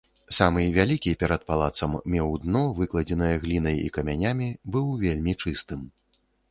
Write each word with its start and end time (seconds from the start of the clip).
Самы 0.35 0.61
вялікі, 0.77 1.11
перад 1.23 1.43
палацам, 1.51 1.93
меў 2.13 2.33
дно, 2.47 2.63
выкладзенае 2.81 3.33
глінай 3.47 3.77
і 3.87 3.93
камянямі, 4.01 4.49
быў 4.77 4.93
вельмі 5.05 5.41
чыстым. 5.45 5.91